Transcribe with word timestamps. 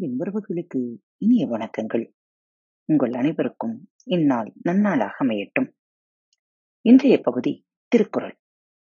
அன்பின் 0.00 0.20
உறவுகளுக்கு 0.20 0.96
இனிய 1.16 1.46
வணக்கங்கள். 1.46 2.12
உங்கள் 2.84 3.12
அனைவருக்கும் 3.12 3.90
இந்நாள் 4.04 4.52
நன்னாளாக 4.64 5.10
அமையட்டும். 5.18 5.74
இன்றைய 6.80 7.20
பகுதி 7.20 7.66
திருக்குறள் 7.88 8.40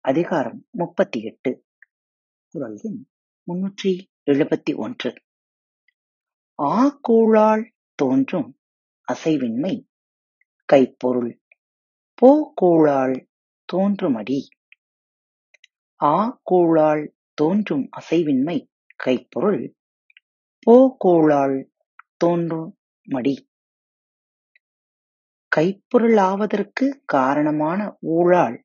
அதிகாரம் 0.02 0.68
முப்பத்தி 0.72 1.22
எட்டு 1.22 1.66
குரல் 2.48 2.80
எண் 2.82 3.08
முன்னூற்றி 3.48 3.92
எழுபத்தி 4.32 4.76
ஒன்று. 4.76 5.24
ஆக்கூழால் 6.64 7.66
தோன்றும் 7.96 8.60
அசைவின்மை 9.08 9.88
கைப்பொருள் 10.74 11.32
போக்கூழால் 12.22 13.28
தோன்றுமடி. 13.66 14.48
ஆக்கூழால் 16.00 17.08
தோன்றும் 17.34 17.90
அசைவின்மை 18.02 18.60
கைப்பொருள் 18.96 19.76
போகோளால் 20.68 21.58
தோன்றும் 22.18 22.70
மடி 23.08 23.34
கைப்பொருள் 25.52 26.18
ஆவதற்கு 26.22 26.86
காரணமான 27.06 27.80
ஊழால் 28.00 28.58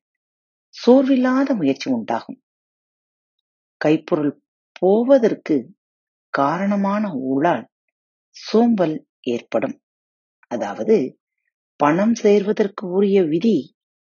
சோர்வில்லாத 0.75 1.53
முயற்சி 1.55 1.87
உண்டாகும். 1.91 2.39
கைப்பொருள் 3.81 4.33
போவதற்கு 4.79 5.55
காரணமான 6.33 7.03
ஊழால் 7.13 7.63
சோம்பல் 8.35 8.95
ஏற்படும். 9.27 9.75
அதாவது 10.47 10.97
பணம் 11.79 12.15
சேர்வதற்கு 12.15 12.83
உரிய 12.87 13.23
விதி 13.23 13.57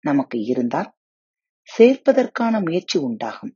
நமக்கு 0.04 0.38
இருந்தால் 0.44 0.90
சேர்ப்பதற்கான 1.68 2.54
முயற்சி 2.62 2.98
உண்டாகும். 2.98 3.52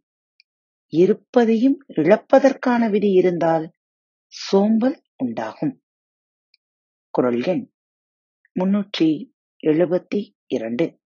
இருப்பதையும் 0.92 1.78
இழப்பதற்கான 1.94 2.90
விதி 2.90 3.10
இருந்தால் 3.12 3.64
சோம்பல் 4.26 5.02
உண்டாகும். 5.16 5.82
குரல் 7.10 7.42
எண் 7.44 7.70
முன்னூற்றி 8.60 9.32
எழுபத்தி 9.66 10.34
இரண்டு. 10.46 11.00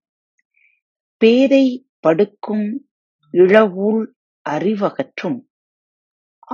பேதை 1.17 1.91
படுக்கும் 2.00 2.91
இழவூல் 3.33 4.14
அறிவகற்றும் 4.48 5.48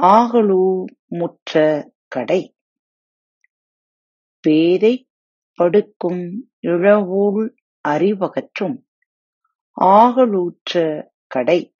ஆகலூ 0.00 0.84
முற்ற 1.06 1.90
கடை. 2.08 2.56
பேதை 4.40 5.08
படுக்கும் 5.54 6.50
இழவூல் 6.60 7.54
அறிவகற்றும் 7.88 8.86
ஆகலூற்ற 9.80 11.04
கடை. 11.26 11.74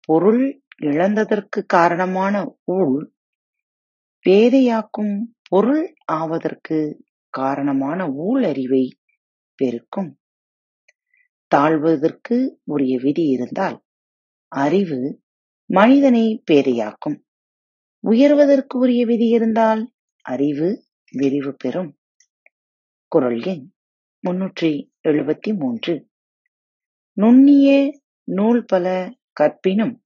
பொருள் 0.00 0.63
இழந்ததற்கு 0.82 1.64
காரணமான 1.66 2.58
ஊழ் 2.64 3.12
பேதையாக்கும் 4.26 5.20
பொருள் 5.48 5.94
ஆவதற்கு 6.04 7.04
காரணமான 7.30 8.06
ஊழறிவை 8.06 8.90
பெருக்கும். 9.54 10.18
தாழ்வதற்கு 11.54 12.60
உரிய 12.62 12.98
விதி 12.98 13.22
இருந்தால் 13.22 13.84
அறிவு 14.48 15.22
மனிதனை 15.66 16.42
பேதையாக்கும். 16.50 17.18
உயர்வதற்கு 18.04 18.78
உரிய 18.78 19.06
விதி 19.06 19.28
இருந்தால் 19.28 19.92
அறிவு 20.22 20.84
விரிவு 21.12 21.54
பெறும். 21.54 21.98
குரல் 23.08 23.42
எண் 23.42 23.72
முன்னூற்றி 24.26 24.90
எழுபத்தி 25.08 25.58
மூன்று. 25.58 26.08
நுண்ணிய 27.12 28.00
நூல் 28.24 28.64
பல 28.64 29.12
கற்பினும் 29.32 30.03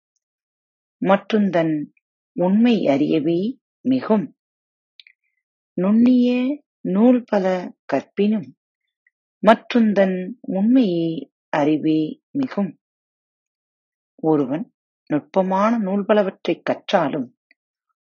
மற்றுந்தன் 1.01 1.93
உண்மை 2.33 2.77
அறியவே 2.87 3.59
மிகும். 3.81 4.37
நுண்ணிய 5.75 6.29
நூல் 6.81 7.25
பல 7.27 7.75
கற்பினும் 7.85 8.57
மற்றுந்தன் 9.47 10.39
உண்மையை 10.41 11.33
அறிவே 11.49 12.21
மிகும். 12.31 12.79
ஒருவன் 14.23 14.73
நுட்பமான 15.07 15.79
நூல்பலவற்றைக் 15.79 16.63
கற்றாலும் 16.63 17.29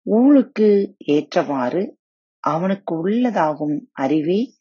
ஊழுக்கு 0.06 0.96
ஏற்றவாறு 0.98 1.98
அவனுக்கு 2.40 3.08
உள்ளதாகும் 3.08 3.80
அறிவே 3.92 4.54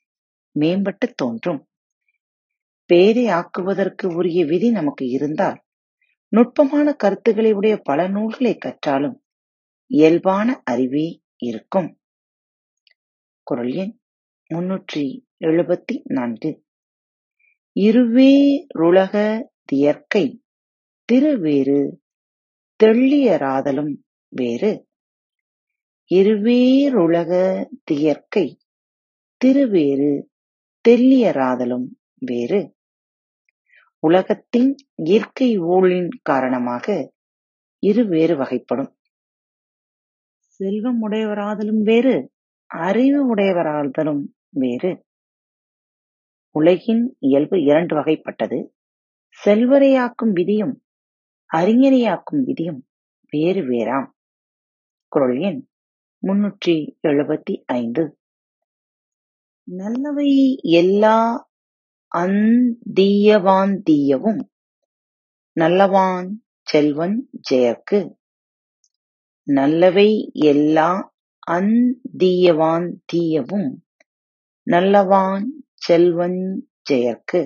மேம்பட்டு 0.60 1.12
தோன்றும். 1.14 1.69
பேரை 2.87 3.26
ஆக்குவதற்கு 3.26 4.14
உரிய 4.14 4.44
விதி 4.44 4.70
நமக்கு 4.70 5.08
இருந்தால் 5.08 5.62
நுட்பமான 6.32 6.92
கருத்துக்களை 6.92 7.52
உடைய 7.52 7.76
பல 7.76 8.08
நூல்களை 8.08 8.56
கற்றாலும் 8.56 9.22
இயல்பான 9.86 10.60
அறிவே 10.64 11.22
இருக்கும். 11.36 12.00
குரல் 13.42 13.72
எண் 13.72 14.00
முன்னூற்றி 14.50 15.04
எழுபத்தி 15.44 16.02
நான்கு. 16.04 16.50
இருவேருலக 17.76 19.14
தியற்கை 19.72 20.24
திருவேறு 21.08 21.78
தெள்ளியராதலும் 22.80 23.92
வேறு. 24.28 24.72
இருவேருலக 26.10 27.32
தியற்கை 27.90 28.46
திருவேறு 29.44 30.10
தெள்ளியராதலும் 30.88 31.86
வேறு. 32.20 32.60
உலகத்தின் 34.00 34.77
இயற்கை 34.94 35.59
ஊழின் 35.59 36.09
காரணமாக 36.22 37.12
இரு 37.78 38.06
வேறு 38.06 38.37
வகைப்படும். 38.37 38.93
செல்வம் 40.47 41.11
உடையவராதலும் 41.11 41.83
வேறு 41.83 42.33
அறிவு 42.66 43.34
உடையவராதலும் 43.34 44.22
வேறு. 44.49 45.05
உலகின் 46.50 47.16
இயல்பு 47.19 47.62
இரண்டு 47.62 47.97
வகைப்பட்டது. 47.97 48.69
செல்வரையாக்கும் 49.44 50.32
விதியும் 50.32 50.82
அறிஞரையாக்கும் 51.55 52.44
விதியும் 52.44 52.87
வேறு 53.31 53.62
வேறாம். 53.69 54.11
குரல் 55.09 55.38
எண் 55.38 55.69
முன்னூற்றி 56.22 56.97
எழுபத்தி 57.09 57.62
ஐந்து. 57.67 58.19
நல்லவை 59.62 60.59
எல்லா 60.62 61.50
அந்தீயவாந்தீயவும் 62.12 63.21
நல்லவான் 65.56 66.28
செல்வன் 66.66 67.16
ஜெயர்க்கு. 67.50 68.00
நல்லவை 69.47 70.09
எல்லா 70.44 70.88
அந்தீயவான் 71.47 72.88
தீயவும் 73.12 73.70
நல்லவான் 74.66 75.47
செல்வன் 75.76 76.41
ஜெயர்க்கு. 76.91 77.41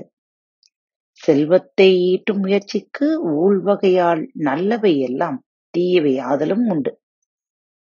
செல்வத்தை 1.20 1.90
ஈட்டும் 2.10 2.40
முயற்சிக்கு 2.40 3.06
ஊழ்வகையால் 3.34 4.22
நல்லவை 4.40 4.92
எல்லாம் 5.00 5.38
தீயவை 5.74 6.14
ஆதலும் 6.30 6.64
உண்டு. 6.66 6.92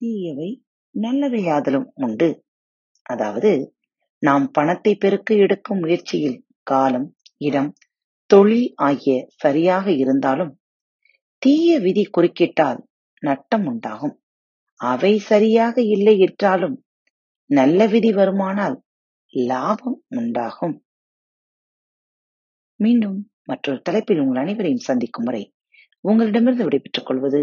தீயவை 0.01 0.49
நல்லவை 0.95 1.43
ஆதலும் 1.47 1.87
உண்டு. 1.95 2.29
அதாவது 3.05 3.51
நாம் 4.21 4.45
பணத்தை 4.51 4.91
பெருக்க 4.95 5.35
எடுக்கும் 5.35 5.79
முயற்சியில் 5.79 6.37
காலம் 6.63 7.07
இடம் 7.41 7.71
தொழில் 8.29 8.73
ஆகிய 8.81 9.15
சரியாக 9.35 9.85
இருந்தாலும் 9.91 10.51
தீய 11.41 11.79
விதி 11.79 12.03
குறுக்கிட்டால் 12.05 12.79
நட்டம் 13.23 13.65
உண்டாகும். 13.65 14.15
அவை 14.79 15.13
சரியாக 15.19 15.75
இல்லை 15.95 16.15
என்றாலும் 16.19 16.75
நல்ல 17.49 17.87
விதி 17.87 18.11
வருமானால் 18.13 18.77
லாபம் 19.33 19.97
உண்டாகும். 20.15 20.75
மீண்டும் 22.79 23.19
மற்றொரு 23.43 23.79
தலைப்பில் 23.81 24.19
உங்கள் 24.19 24.41
அனைவரையும் 24.43 24.87
சந்திக்கும் 24.89 25.23
வரை 25.23 25.43
உங்களிடமிருந்து 26.03 26.63
விடைபெற்றுக் 26.63 27.05
கொள்வது 27.05 27.41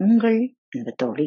உங்கள் 0.00 0.38
அன்பு 0.68 0.92
தோழி. 0.94 1.26